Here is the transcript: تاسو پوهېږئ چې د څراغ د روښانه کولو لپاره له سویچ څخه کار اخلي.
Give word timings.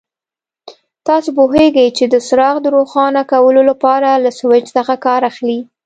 تاسو 1.07 1.29
پوهېږئ 1.37 1.87
چې 1.97 2.05
د 2.13 2.15
څراغ 2.27 2.55
د 2.61 2.67
روښانه 2.77 3.21
کولو 3.31 3.61
لپاره 3.69 4.09
له 4.23 4.29
سویچ 4.39 4.65
څخه 4.77 4.93
کار 5.05 5.21
اخلي. 5.31 5.59